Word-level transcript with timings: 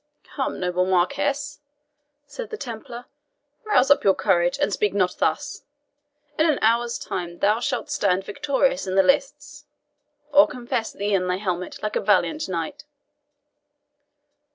"Come, 0.35 0.59
noble 0.59 0.87
Marquis," 0.87 1.59
said 2.25 2.49
the 2.49 2.57
Templar, 2.57 3.05
"rouse 3.65 3.91
up 3.91 4.03
your 4.03 4.15
courage, 4.15 4.57
and 4.59 4.73
speak 4.73 4.95
not 4.95 5.17
thus. 5.19 5.61
In 6.39 6.49
an 6.49 6.57
hour's 6.63 6.97
time 6.97 7.37
thou 7.37 7.59
shalt 7.59 7.91
stand 7.91 8.23
victorious 8.25 8.87
in 8.87 8.95
the 8.95 9.03
lists, 9.03 9.65
or 10.31 10.47
confess 10.47 10.91
thee 10.91 11.13
in 11.13 11.27
thy 11.27 11.37
helmet, 11.37 11.77
like 11.83 11.95
a 11.95 12.01
valiant 12.01 12.49
knight." 12.49 12.83